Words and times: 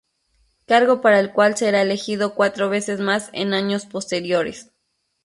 Cargo 0.65 0.99
para 0.99 1.19
el 1.19 1.31
cual 1.31 1.55
será 1.55 1.83
elegido 1.83 2.33
cuatro 2.33 2.69
veces 2.69 2.99
más 2.99 3.29
en 3.33 3.53
años 3.53 3.85
posteriores. 3.85 4.71